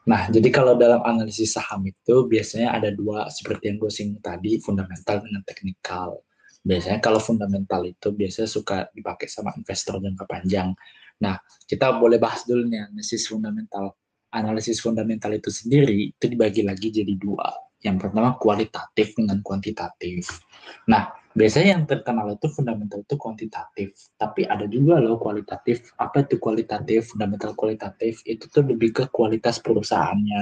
[0.09, 4.57] Nah, jadi kalau dalam analisis saham itu biasanya ada dua seperti yang gue singgung tadi,
[4.57, 6.17] fundamental dengan teknikal.
[6.59, 10.69] Biasanya kalau fundamental itu biasanya suka dipakai sama investor jangka panjang.
[11.23, 13.95] Nah, kita boleh bahas dulu nih analisis fundamental.
[14.29, 17.49] Analisis fundamental itu sendiri itu dibagi lagi jadi dua.
[17.79, 20.43] Yang pertama kualitatif dengan kuantitatif.
[20.91, 23.95] Nah, biasanya yang terkenal itu fundamental itu kuantitatif.
[24.19, 25.95] Tapi ada juga loh kualitatif.
[25.95, 27.15] Apa itu kualitatif?
[27.15, 30.41] Fundamental kualitatif itu tuh lebih ke kualitas perusahaannya.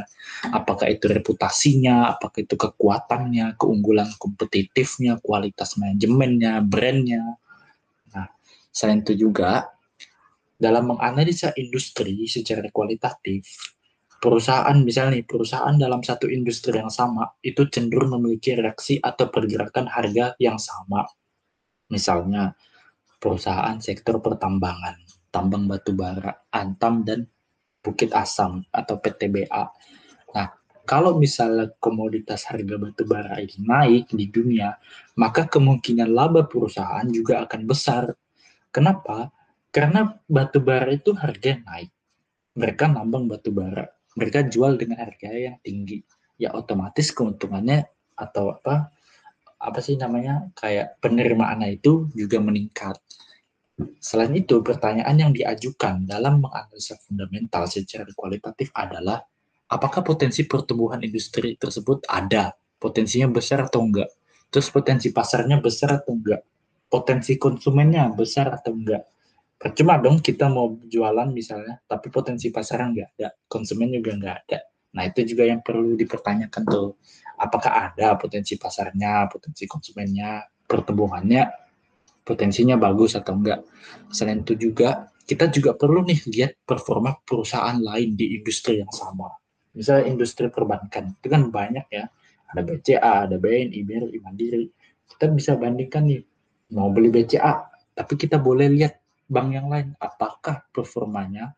[0.50, 2.18] Apakah itu reputasinya?
[2.18, 3.54] Apakah itu kekuatannya?
[3.54, 5.22] Keunggulan kompetitifnya?
[5.22, 6.66] Kualitas manajemennya?
[6.66, 7.38] Brandnya?
[8.18, 8.34] Nah
[8.74, 9.70] selain itu juga
[10.58, 13.77] dalam menganalisa industri secara kualitatif
[14.18, 19.86] perusahaan misalnya nih perusahaan dalam satu industri yang sama itu cenderung memiliki reaksi atau pergerakan
[19.86, 21.06] harga yang sama.
[21.88, 22.58] Misalnya
[23.22, 25.00] perusahaan sektor pertambangan,
[25.30, 27.26] tambang batu bara, Antam dan
[27.82, 29.64] Bukit Asam atau PTBA.
[30.36, 30.48] Nah,
[30.84, 34.76] kalau misalnya komoditas harga batu bara ini naik di dunia,
[35.16, 38.12] maka kemungkinan laba perusahaan juga akan besar.
[38.72, 39.32] Kenapa?
[39.72, 41.92] Karena batu bara itu harga naik.
[42.58, 43.86] Mereka nambang batu bara,
[44.18, 46.02] mereka jual dengan harga yang tinggi.
[46.42, 47.86] Ya otomatis keuntungannya
[48.18, 48.90] atau apa
[49.58, 52.98] apa sih namanya kayak penerimaan itu juga meningkat.
[54.02, 59.22] Selain itu, pertanyaan yang diajukan dalam menganalisa fundamental secara kualitatif adalah
[59.70, 64.10] apakah potensi pertumbuhan industri tersebut ada, potensinya besar atau enggak,
[64.50, 66.42] terus potensi pasarnya besar atau enggak,
[66.90, 69.06] potensi konsumennya besar atau enggak.
[69.58, 74.60] Percuma dong kita mau jualan misalnya, tapi potensi pasarnya enggak ada, konsumen juga enggak ada.
[74.94, 77.02] Nah itu juga yang perlu dipertanyakan tuh
[77.42, 81.44] apakah ada potensi pasarnya, potensi konsumennya, pertumbuhannya,
[82.22, 83.66] potensinya bagus atau enggak.
[84.14, 89.28] Selain itu juga kita juga perlu nih lihat performa perusahaan lain di industri yang sama.
[89.74, 92.06] Misalnya industri perbankan, itu kan banyak ya.
[92.54, 94.70] Ada BCA, ada BNI, BRI, Mandiri.
[95.04, 96.22] Kita bisa bandingkan nih,
[96.78, 101.52] mau beli BCA, tapi kita boleh lihat bank yang lain, apakah performanya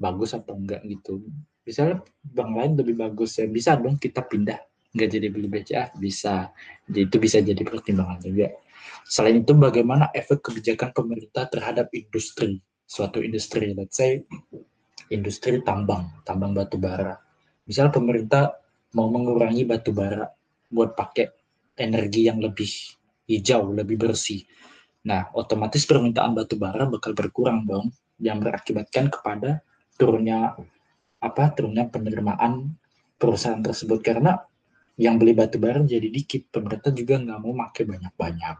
[0.00, 1.22] bagus atau enggak gitu.
[1.62, 3.46] Misalnya bank lain lebih bagus, ya.
[3.46, 4.58] Bisa dong kita pindah.
[4.92, 5.84] Nggak jadi beli BCA?
[5.96, 6.50] Bisa.
[6.88, 8.52] Jadi itu bisa jadi pertimbangan juga.
[9.06, 12.58] Selain itu bagaimana efek kebijakan pemerintah terhadap industri?
[12.84, 14.20] Suatu industri let's say
[15.08, 17.16] industri tambang tambang batu bara.
[17.64, 18.52] Misal pemerintah
[18.98, 20.28] mau mengurangi batu bara
[20.68, 21.28] buat pakai
[21.78, 22.68] energi yang lebih
[23.28, 24.44] hijau lebih bersih
[25.02, 27.90] nah otomatis permintaan batu bara bakal berkurang dong
[28.22, 29.62] yang berakibatkan kepada
[29.98, 30.54] turunnya
[31.22, 32.74] apa turunnya penerimaan
[33.18, 34.38] perusahaan tersebut karena
[34.98, 38.56] yang beli batu bara jadi dikit pemerintah juga nggak mau pakai banyak-banyak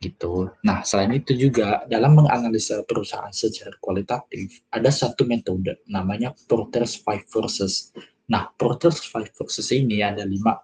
[0.00, 0.52] gitu.
[0.64, 7.24] Nah selain itu juga dalam menganalisa perusahaan secara kualitatif ada satu metode namanya Porter's Five
[7.28, 7.96] Forces.
[8.28, 10.56] Nah Porter's Five Forces ini ada lima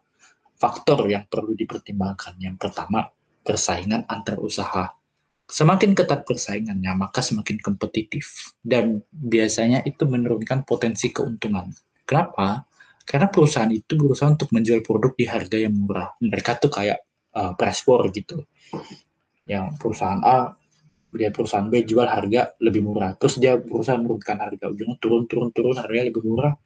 [0.57, 2.37] faktor yang perlu dipertimbangkan.
[2.39, 3.09] Yang pertama
[3.43, 4.95] persaingan antar usaha.
[5.53, 11.69] Semakin ketat persaingannya maka semakin kompetitif dan biasanya itu menurunkan potensi keuntungan.
[12.09, 12.65] Kenapa?
[13.03, 16.15] Karena perusahaan itu berusaha untuk menjual produk di harga yang murah.
[16.23, 17.03] Mereka tuh kayak
[17.35, 18.47] uh, price war gitu.
[19.45, 20.55] Yang perusahaan A
[21.13, 23.13] dia perusahaan B jual harga lebih murah.
[23.21, 24.65] Terus dia berusaha menurunkan harga.
[24.73, 26.57] Ujungnya turun, turun, turun, harga lebih murah.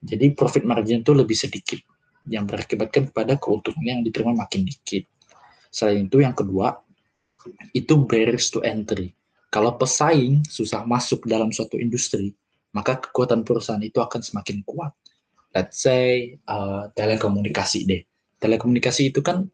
[0.00, 1.84] Jadi profit margin itu lebih sedikit.
[2.24, 5.04] Yang berakibatkan kepada keuntungan yang diterima makin dikit.
[5.76, 6.80] Selain itu yang kedua,
[7.76, 9.12] itu barriers to entry.
[9.52, 12.32] Kalau pesaing susah masuk dalam suatu industri,
[12.72, 14.96] maka kekuatan perusahaan itu akan semakin kuat
[15.56, 18.02] let's say uh, telekomunikasi deh.
[18.36, 19.48] Telekomunikasi itu kan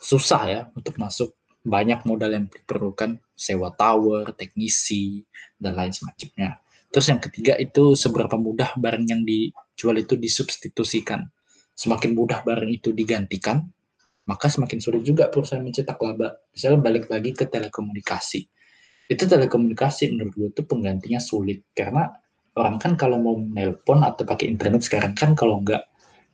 [0.00, 5.20] susah ya untuk masuk banyak modal yang diperlukan sewa tower, teknisi
[5.60, 6.56] dan lain semacamnya.
[6.88, 11.28] Terus yang ketiga itu seberapa mudah barang yang dijual itu disubstitusikan.
[11.76, 13.68] Semakin mudah barang itu digantikan,
[14.30, 16.38] maka semakin sulit juga perusahaan mencetak laba.
[16.54, 18.46] Misalnya balik lagi ke telekomunikasi.
[19.10, 21.66] Itu telekomunikasi menurut gue itu penggantinya sulit.
[21.74, 22.06] Karena
[22.54, 25.82] orang kan kalau mau nelpon atau pakai internet sekarang kan kalau nggak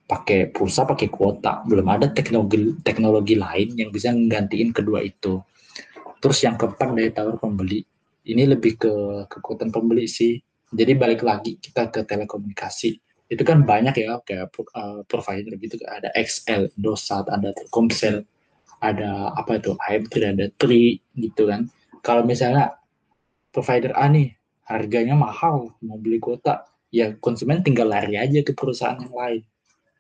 [0.06, 5.40] pakai pulsa pakai kuota belum ada teknologi teknologi lain yang bisa menggantiin kedua itu.
[6.20, 7.80] Terus yang keempat dari tawar pembeli.
[8.26, 8.92] Ini lebih ke
[9.30, 10.37] kekuatan pembeli sih.
[10.68, 16.14] Jadi balik lagi kita ke telekomunikasi itu kan banyak ya kayak uh, provider gitu ada
[16.14, 18.22] XL, Indosat, ada Telkomsel,
[18.78, 21.66] ada apa itu AM3, ada Tri gitu kan.
[22.06, 22.78] Kalau misalnya
[23.50, 24.30] provider A nih
[24.66, 29.42] harganya mahal mau beli kuota ya konsumen tinggal lari aja ke perusahaan yang lain.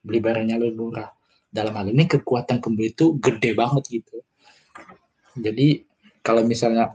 [0.06, 1.10] Beli barangnya lebih murah.
[1.50, 4.22] Dalam hal ini kekuatan pembeli itu gede banget gitu.
[5.34, 5.82] Jadi
[6.22, 6.94] kalau misalnya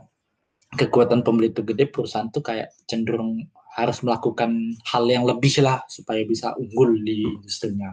[0.79, 6.21] kekuatan pembeli itu gede perusahaan tuh kayak cenderung harus melakukan hal yang lebih lah supaya
[6.23, 7.91] bisa unggul di industrinya.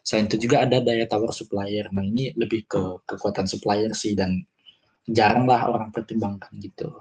[0.00, 1.92] Selain itu juga ada daya tawar supplier.
[1.92, 4.40] Nah ini lebih ke kekuatan supplier sih dan
[5.04, 6.92] jarang lah orang pertimbangkan gitu.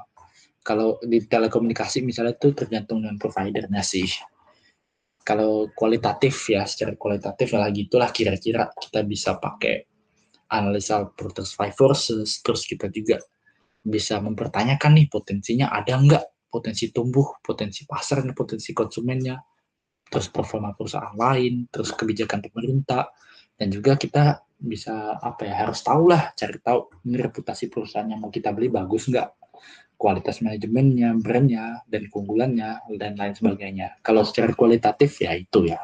[0.63, 4.07] Kalau di telekomunikasi misalnya itu tergantung dengan providernya sih.
[5.23, 9.83] Kalau kualitatif ya, secara kualitatif ya lagi itulah kira-kira kita bisa pakai
[10.51, 13.19] analisa Porter's Five Forces, terus kita juga
[13.83, 19.35] bisa mempertanyakan nih potensinya ada nggak potensi tumbuh, potensi pasar, dan potensi konsumennya,
[20.07, 23.11] terus performa perusahaan lain, terus kebijakan pemerintah,
[23.59, 28.25] dan juga kita bisa apa ya harus tahu lah cari tahu ini reputasi perusahaan yang
[28.25, 29.29] mau kita beli bagus nggak
[29.97, 33.97] kualitas manajemennya, brandnya, dan keunggulannya, dan lain sebagainya.
[34.05, 35.81] Kalau secara kualitatif ya itu ya.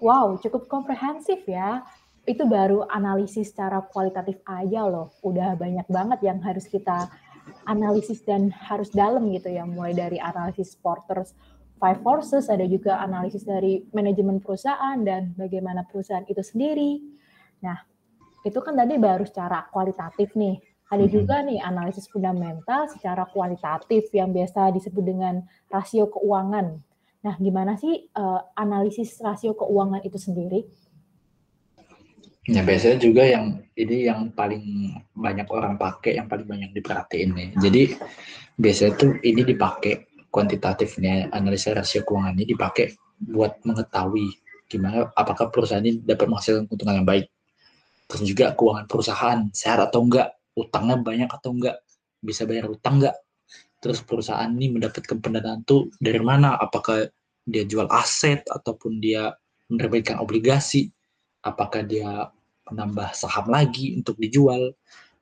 [0.00, 1.84] Wow, cukup komprehensif ya.
[2.22, 5.10] itu baru analisis secara kualitatif aja loh.
[5.26, 7.10] Udah banyak banget yang harus kita
[7.66, 9.66] analisis dan harus dalam gitu ya.
[9.66, 11.34] Mulai dari analisis supporters
[11.82, 17.02] five forces, ada juga analisis dari manajemen perusahaan dan bagaimana perusahaan itu sendiri.
[17.66, 17.82] Nah,
[18.46, 20.62] itu kan tadi baru secara kualitatif nih.
[20.92, 21.16] Ada mm-hmm.
[21.18, 26.78] juga nih analisis fundamental secara kualitatif yang biasa disebut dengan rasio keuangan.
[27.22, 30.66] Nah, gimana sih uh, analisis rasio keuangan itu sendiri?
[32.42, 37.48] Ya biasanya juga yang ini yang paling banyak orang pakai, yang paling banyak diperhatiin nih.
[37.54, 37.82] Jadi
[38.58, 45.84] biasanya tuh ini dipakai kuantitatifnya analisa rasio keuangan ini dipakai buat mengetahui gimana apakah perusahaan
[45.84, 47.30] ini dapat menghasilkan keuntungan yang baik.
[48.10, 51.78] Terus juga keuangan perusahaan sehat atau enggak, utangnya banyak atau enggak,
[52.18, 53.22] bisa bayar utang enggak.
[53.78, 56.58] Terus perusahaan ini mendapatkan pendanaan tuh dari mana?
[56.58, 57.06] Apakah
[57.46, 59.30] dia jual aset ataupun dia
[59.70, 60.90] menerbitkan obligasi
[61.42, 62.30] apakah dia
[62.70, 64.72] menambah saham lagi untuk dijual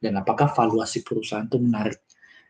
[0.01, 2.01] dan apakah valuasi perusahaan itu menarik.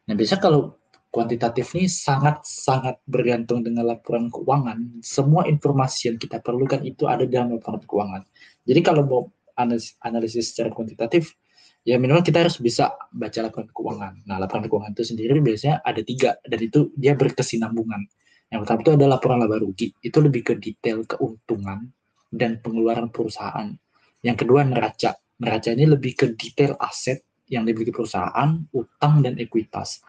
[0.06, 0.78] Nah, biasa kalau
[1.10, 5.02] kuantitatif ini sangat-sangat bergantung dengan laporan keuangan.
[5.02, 8.22] Semua informasi yang kita perlukan itu ada dalam laporan keuangan.
[8.62, 9.22] Jadi kalau mau
[9.58, 11.34] analisis, secara kuantitatif,
[11.82, 14.14] ya minimal kita harus bisa baca laporan keuangan.
[14.26, 18.06] Nah, laporan keuangan itu sendiri biasanya ada tiga, dan itu dia berkesinambungan.
[18.50, 19.94] Yang pertama itu adalah laporan laba rugi.
[20.02, 21.90] Itu lebih ke detail keuntungan
[22.30, 23.74] dan pengeluaran perusahaan.
[24.22, 25.18] Yang kedua neraca.
[25.40, 30.00] Neraca ini lebih ke detail aset yang dimiliki perusahaan, utang dan ekuitas.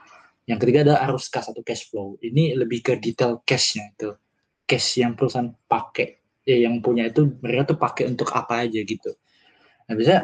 [0.46, 2.22] Yang ketiga ada arus kas atau cash flow.
[2.22, 4.14] Ini lebih ke detail cashnya itu.
[4.70, 9.12] Cash yang perusahaan pakai, ya yang punya itu mereka tuh pakai untuk apa aja gitu.
[9.90, 10.24] Nah bisa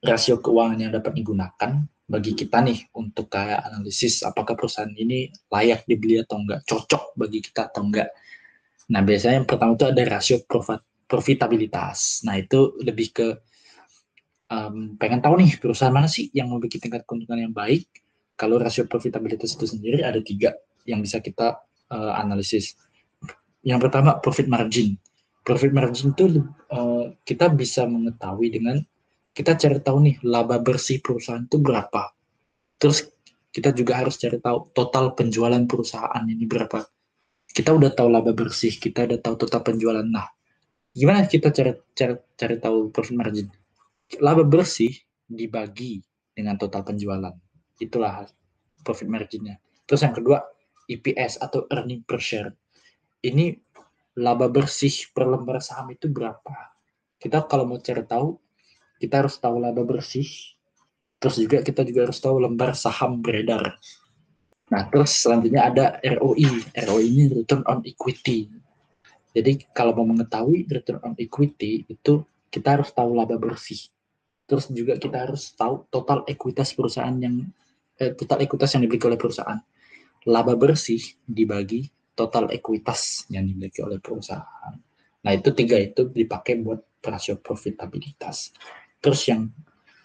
[0.00, 1.70] rasio keuangan yang dapat digunakan
[2.10, 7.38] bagi kita nih untuk kayak analisis apakah perusahaan ini layak dibeli atau enggak, cocok bagi
[7.38, 8.10] kita atau enggak.
[8.90, 12.26] Nah, biasanya yang pertama itu ada rasio profit, profitabilitas.
[12.26, 13.26] Nah, itu lebih ke
[14.50, 17.86] um, pengen tahu nih perusahaan mana sih yang memiliki tingkat keuntungan yang baik.
[18.34, 20.50] Kalau rasio profitabilitas itu sendiri ada tiga
[20.90, 21.62] yang bisa kita
[21.94, 22.74] uh, analisis.
[23.62, 24.98] Yang pertama profit margin.
[25.46, 26.42] Profit margin itu
[26.74, 28.76] uh, kita bisa mengetahui dengan
[29.30, 32.10] kita cari tahu nih laba bersih perusahaan itu berapa.
[32.80, 33.06] Terus
[33.54, 36.82] kita juga harus cari tahu total penjualan perusahaan ini berapa
[37.50, 40.06] kita udah tahu laba bersih, kita udah tahu total penjualan.
[40.06, 40.26] Nah,
[40.94, 43.46] gimana kita cari cari cari tahu profit margin?
[44.22, 44.94] Laba bersih
[45.26, 46.02] dibagi
[46.34, 47.34] dengan total penjualan.
[47.78, 48.26] Itulah
[48.82, 49.58] profit marginnya.
[49.86, 50.38] Terus yang kedua,
[50.90, 52.50] EPS atau earning per share.
[53.20, 53.54] Ini
[54.18, 56.74] laba bersih per lembar saham itu berapa?
[57.20, 58.38] Kita kalau mau cari tahu,
[58.98, 60.26] kita harus tahu laba bersih.
[61.20, 63.76] Terus juga kita juga harus tahu lembar saham beredar.
[64.70, 66.78] Nah, terus selanjutnya ada ROI.
[66.86, 68.46] ROI ini return on equity.
[69.34, 73.78] Jadi kalau mau mengetahui return on equity itu kita harus tahu laba bersih.
[74.46, 77.46] Terus juga kita harus tahu total ekuitas perusahaan yang
[77.98, 79.58] eh, total ekuitas yang dimiliki oleh perusahaan.
[80.26, 84.74] Laba bersih dibagi total ekuitas yang dimiliki oleh perusahaan.
[85.20, 88.54] Nah, itu tiga itu dipakai buat rasio profitabilitas.
[89.00, 89.48] Terus yang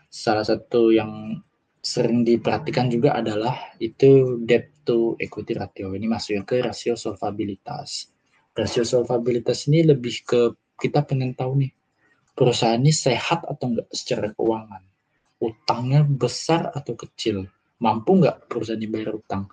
[0.07, 1.41] salah satu yang
[1.85, 5.93] sering diperhatikan juga adalah itu debt to equity ratio.
[5.93, 8.09] Ini masuknya ke rasio solvabilitas.
[8.57, 10.41] Rasio solvabilitas ini lebih ke
[10.81, 11.71] kita pengen tahu nih
[12.33, 14.81] perusahaan ini sehat atau enggak secara keuangan.
[15.37, 17.45] Utangnya besar atau kecil.
[17.77, 19.45] Mampu enggak perusahaan ini bayar utang.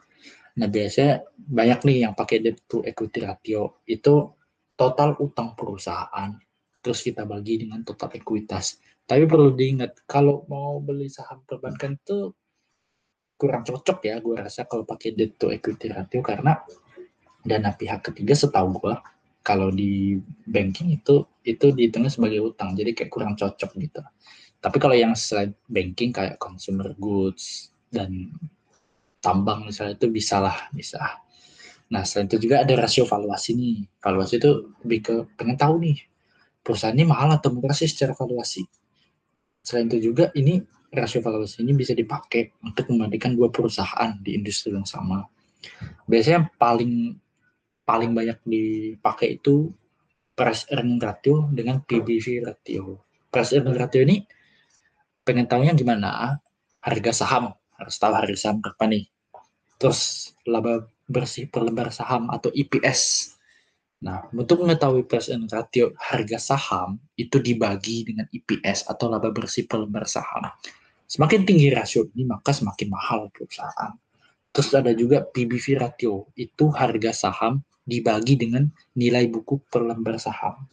[0.57, 3.85] Nah biasanya banyak nih yang pakai debt to equity ratio.
[3.85, 4.41] Itu
[4.73, 6.33] total utang perusahaan.
[6.81, 8.81] Terus kita bagi dengan total ekuitas
[9.13, 12.33] tapi perlu diingat kalau mau beli saham perbankan itu
[13.37, 16.57] kurang cocok ya gue rasa kalau pakai debt to equity ratio karena
[17.45, 18.97] dana pihak ketiga setahu gue
[19.45, 20.17] kalau di
[20.49, 24.01] banking itu itu dihitungnya sebagai utang jadi kayak kurang cocok gitu.
[24.65, 28.33] Tapi kalau yang selain banking kayak consumer goods dan
[29.21, 31.21] tambang misalnya itu bisa lah bisa.
[31.93, 33.77] Nah selain itu juga ada rasio valuasi nih.
[34.01, 36.01] Valuasi itu lebih ke pengen tahu nih
[36.65, 38.65] perusahaan ini mahal atau murah sih secara valuasi
[39.63, 40.59] Selain itu juga ini
[40.93, 45.25] rasio valuasi ini bisa dipakai untuk membandingkan dua perusahaan di industri yang sama.
[46.05, 46.93] Biasanya yang paling
[47.87, 49.71] paling banyak dipakai itu
[50.35, 53.01] price earning ratio dengan PBV ratio.
[53.31, 54.27] Price earning ratio ini
[55.23, 56.37] pengen tahunya gimana?
[56.83, 59.07] Harga saham, harus tahu harga saham berapa nih.
[59.79, 63.33] Terus laba bersih per lembar saham atau EPS
[64.03, 69.79] Nah, untuk mengetahui present ratio harga saham itu dibagi dengan EPS atau laba bersih per
[69.87, 70.51] lembar saham.
[71.07, 73.95] Semakin tinggi rasio ini, maka semakin mahal perusahaan.
[74.51, 78.67] Terus ada juga PBV ratio, itu harga saham dibagi dengan
[78.99, 80.67] nilai buku per lembar saham.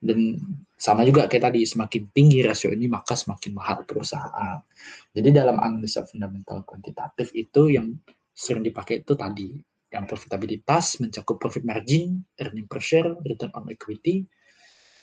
[0.00, 0.32] dan
[0.80, 4.64] sama juga kayak tadi semakin tinggi rasio ini maka semakin mahal perusahaan.
[5.12, 7.92] Jadi dalam analisa fundamental kuantitatif itu yang
[8.32, 14.22] sering dipakai itu tadi yang profitabilitas mencakup profit margin, earning per share, return on equity,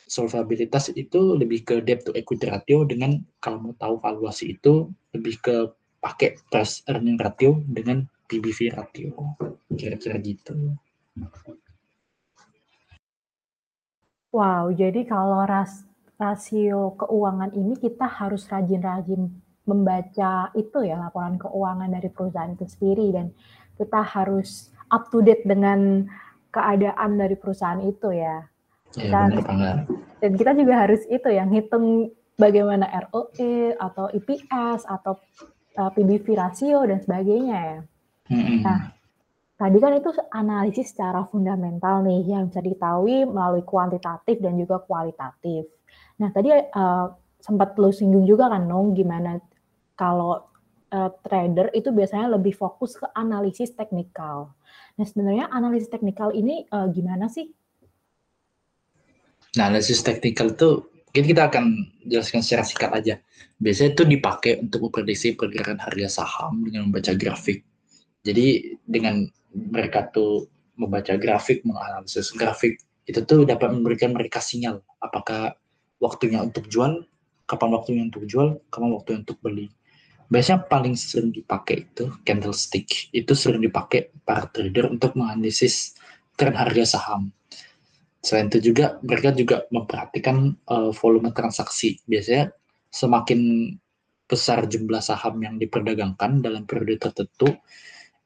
[0.08, 5.36] solvabilitas itu lebih ke debt to equity ratio dengan kalau mau tahu valuasi itu lebih
[5.44, 5.56] ke
[6.00, 9.12] pakai price earning ratio dengan PBV ratio
[9.76, 10.56] kira-kira gitu.
[14.32, 15.84] Wow, jadi kalau ras
[16.18, 19.30] rasio keuangan ini kita harus rajin-rajin
[19.68, 23.28] membaca itu ya laporan keuangan dari perusahaan itu sendiri dan
[23.76, 26.08] kita harus up to date dengan
[26.52, 28.44] keadaan dari perusahaan itu ya.
[28.96, 29.78] Iya, dan, benar
[30.24, 35.20] Dan kita juga harus itu yang hitung bagaimana ROE atau EPS atau
[35.78, 37.80] uh, PBV rasio dan sebagainya ya.
[38.32, 38.60] Mm-hmm.
[38.64, 38.80] Nah,
[39.58, 45.70] tadi kan itu analisis secara fundamental nih yang bisa diketahui melalui kuantitatif dan juga kualitatif.
[46.18, 47.06] Nah, tadi uh,
[47.42, 49.38] sempat lo singgung juga kan, Nong, gimana
[49.98, 50.46] kalau
[50.92, 54.56] uh, trader itu biasanya lebih fokus ke analisis teknikal.
[54.98, 57.52] Nah, sebenarnya analisis teknikal ini uh, gimana sih?
[59.58, 61.66] Nah, analisis teknikal itu mungkin kita akan
[62.06, 63.16] jelaskan secara singkat aja.
[63.58, 67.66] Biasanya itu dipakai untuk memprediksi pergerakan harga saham dengan membaca grafik.
[68.22, 70.46] Jadi dengan mereka tuh
[70.78, 72.78] membaca grafik, menganalisis grafik,
[73.10, 75.58] itu tuh dapat memberikan mereka sinyal apakah
[75.98, 77.08] waktunya untuk jual,
[77.50, 79.74] kapan waktunya untuk jual, kapan waktunya untuk beli
[80.28, 83.12] biasanya paling sering dipakai itu candlestick.
[83.16, 85.96] Itu sering dipakai para trader untuk menganalisis
[86.36, 87.32] tren harga saham.
[88.22, 91.98] Selain itu juga mereka juga memperhatikan uh, volume transaksi.
[92.04, 92.52] Biasanya
[92.92, 93.72] semakin
[94.28, 97.56] besar jumlah saham yang diperdagangkan dalam periode tertentu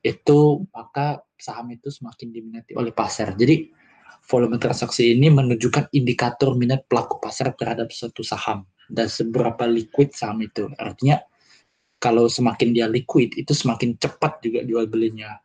[0.02, 3.38] itu maka saham itu semakin diminati oleh pasar.
[3.38, 3.70] Jadi
[4.26, 10.42] volume transaksi ini menunjukkan indikator minat pelaku pasar terhadap suatu saham dan seberapa liquid saham
[10.42, 10.66] itu.
[10.82, 11.22] Artinya
[12.02, 15.38] kalau semakin dia liquid itu semakin cepat juga jual belinya.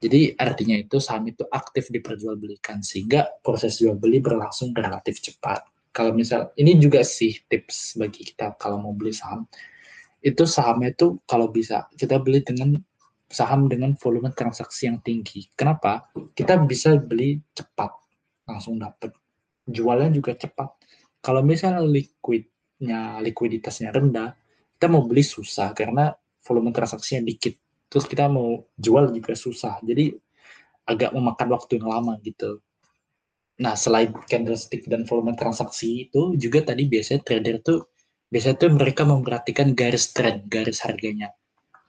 [0.00, 5.62] Jadi artinya itu saham itu aktif diperjualbelikan sehingga proses jual beli berlangsung relatif cepat.
[5.92, 9.44] Kalau misal ini juga sih tips bagi kita kalau mau beli saham
[10.24, 12.80] itu sahamnya itu kalau bisa kita beli dengan
[13.28, 15.52] saham dengan volume transaksi yang tinggi.
[15.52, 16.08] Kenapa?
[16.32, 17.92] Kita bisa beli cepat
[18.48, 19.12] langsung dapat.
[19.68, 20.72] Jualnya juga cepat.
[21.22, 24.34] Kalau misalnya liquidnya likuiditasnya rendah,
[24.82, 26.10] kita mau beli susah karena
[26.42, 27.54] volume transaksinya dikit.
[27.86, 29.78] Terus kita mau jual juga susah.
[29.78, 30.10] Jadi
[30.90, 32.58] agak memakan waktu yang lama gitu.
[33.62, 37.94] Nah selain candlestick dan volume transaksi itu juga tadi biasanya trader tuh
[38.26, 41.30] biasanya tuh mereka memperhatikan garis trend garis harganya.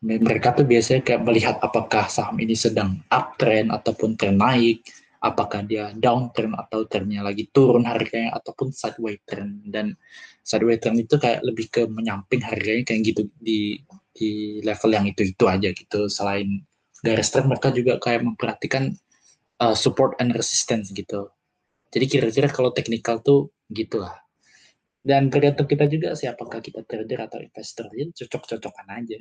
[0.06, 4.86] Mereka tuh biasanya kayak melihat apakah saham ini sedang uptrend ataupun tren naik
[5.24, 9.96] apakah dia downtrend atau trennya lagi turun harganya ataupun sideways trend dan
[10.44, 13.80] sideways trend itu kayak lebih ke menyamping harganya kayak gitu di
[14.12, 16.12] di level yang itu itu aja gitu.
[16.12, 16.68] Selain
[17.00, 18.92] garis trend mereka juga kayak memperhatikan
[19.64, 21.32] uh, support and resistance gitu.
[21.96, 24.12] Jadi kira-kira kalau teknikal tuh gitulah.
[25.04, 27.88] Dan tergantung kita juga sih apakah kita trader atau investor.
[27.92, 29.20] Jadi cocok-cocokan aja.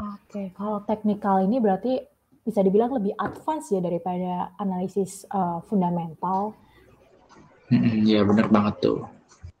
[0.00, 2.09] Oke, kalau teknikal ini berarti
[2.44, 6.56] bisa dibilang lebih advance ya daripada analisis uh, fundamental.
[7.70, 9.00] Iya benar banget tuh.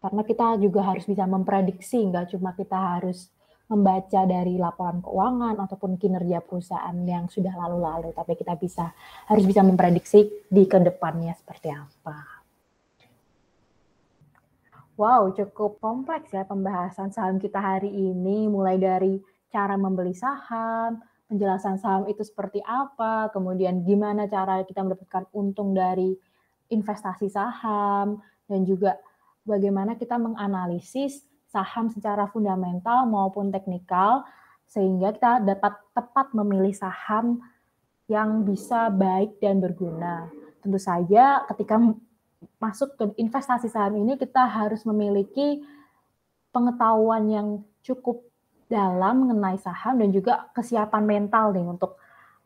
[0.00, 3.28] Karena kita juga harus bisa memprediksi, nggak cuma kita harus
[3.70, 8.90] membaca dari laporan keuangan ataupun kinerja perusahaan yang sudah lalu-lalu, tapi kita bisa
[9.30, 12.42] harus bisa memprediksi di ke depannya seperti apa.
[14.98, 20.98] Wow, cukup kompleks ya pembahasan saham kita hari ini, mulai dari cara membeli saham,
[21.30, 26.18] penjelasan saham itu seperti apa, kemudian gimana cara kita mendapatkan untung dari
[26.66, 28.18] investasi saham,
[28.50, 28.98] dan juga
[29.46, 34.26] bagaimana kita menganalisis saham secara fundamental maupun teknikal,
[34.66, 37.38] sehingga kita dapat tepat memilih saham
[38.10, 40.26] yang bisa baik dan berguna.
[40.58, 41.78] Tentu saja ketika
[42.58, 45.62] masuk ke investasi saham ini kita harus memiliki
[46.50, 47.48] pengetahuan yang
[47.86, 48.29] cukup
[48.70, 51.98] dalam mengenai saham dan juga kesiapan mental nih untuk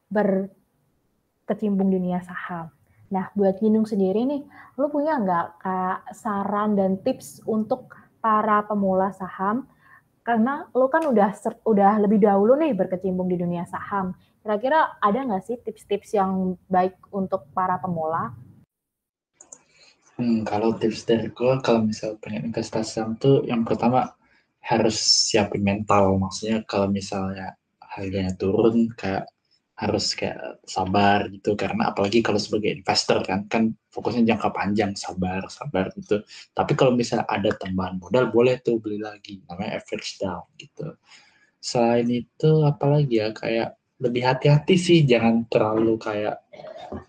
[0.08, 2.72] berkecimpung dunia saham.
[3.12, 4.40] Nah, buat Ginung sendiri nih,
[4.80, 7.92] lu punya nggak kak saran dan tips untuk
[8.24, 9.68] para pemula saham?
[10.24, 11.36] Karena lu kan udah
[11.68, 14.16] udah lebih dahulu nih berkecimpung di dunia saham.
[14.40, 18.32] Kira-kira ada nggak sih tips-tips yang baik untuk para pemula?
[20.16, 24.16] Hmm, kalau tips dari gue, kalau misal pengen investasi saham tuh yang pertama
[24.64, 24.96] harus
[25.28, 26.16] siapin mental.
[26.16, 27.52] Maksudnya kalau misalnya
[27.84, 29.28] harganya turun kayak
[29.74, 31.52] harus kayak sabar gitu.
[31.58, 36.24] Karena apalagi kalau sebagai investor kan kan fokusnya jangka panjang sabar sabar gitu.
[36.56, 40.96] Tapi kalau misalnya ada tambahan modal boleh tuh beli lagi namanya average down gitu.
[41.60, 45.04] Selain itu apalagi ya kayak lebih hati-hati sih.
[45.04, 46.40] Jangan terlalu kayak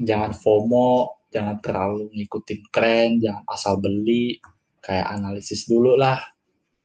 [0.02, 4.36] jangan FOMO jangan terlalu ngikutin tren jangan asal beli.
[4.86, 6.35] Kayak analisis dulu lah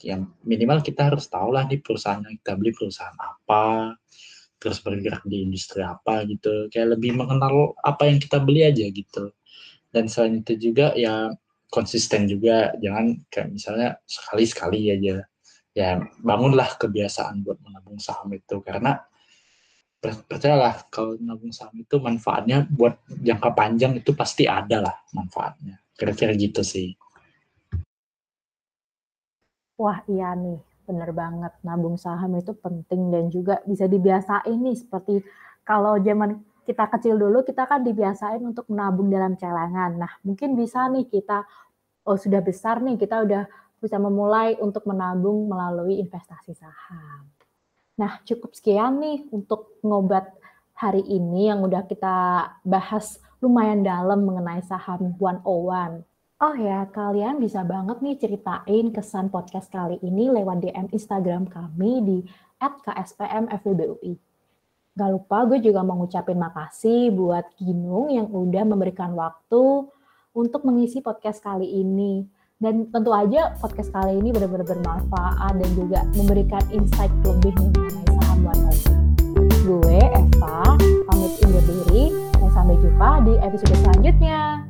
[0.05, 3.97] yang minimal kita harus tahu lah nih perusahaan yang kita beli perusahaan apa
[4.61, 6.69] terus bergerak di industri apa gitu.
[6.69, 9.33] Kayak lebih mengenal apa yang kita beli aja gitu.
[9.89, 11.33] Dan selain itu juga ya
[11.73, 12.77] konsisten juga.
[12.77, 15.25] Jangan kayak misalnya sekali sekali aja.
[15.73, 18.61] Ya bangunlah kebiasaan buat menabung saham itu.
[18.61, 19.01] Karena
[20.01, 25.81] percayalah kalau menabung saham itu manfaatnya buat jangka panjang itu pasti ada lah manfaatnya.
[25.97, 26.93] Kira-kira gitu sih
[29.81, 30.61] wah iya nih
[30.91, 35.23] Bener banget, nabung saham itu penting dan juga bisa dibiasain nih seperti
[35.63, 40.03] kalau zaman kita kecil dulu kita kan dibiasain untuk menabung dalam celengan.
[40.03, 41.47] Nah, mungkin bisa nih kita
[42.11, 43.47] oh sudah besar nih kita udah
[43.79, 47.31] bisa memulai untuk menabung melalui investasi saham.
[47.95, 50.27] Nah, cukup sekian nih untuk ngobat
[50.75, 56.03] hari ini yang udah kita bahas lumayan dalam mengenai saham 101.
[56.41, 62.01] Oh ya, kalian bisa banget nih ceritain kesan podcast kali ini lewat DM Instagram kami
[62.01, 62.19] di
[62.57, 64.17] @kspmfwbui.
[64.97, 69.85] Gak lupa gue juga mau ngucapin makasih buat Ginung yang udah memberikan waktu
[70.33, 72.25] untuk mengisi podcast kali ini.
[72.57, 78.09] Dan tentu aja podcast kali ini benar-benar bermanfaat dan juga memberikan insight lebih nih mengenai
[78.17, 78.77] saham Over.
[79.69, 80.57] Gue Eva,
[81.05, 84.70] pamit undur diri, dan sampai jumpa di episode selanjutnya.